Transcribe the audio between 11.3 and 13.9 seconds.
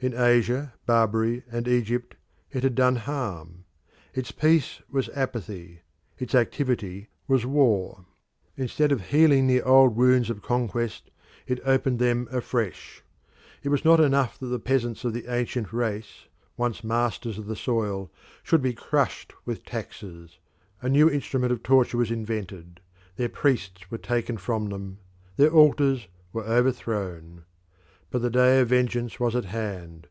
it opened them afresh. It was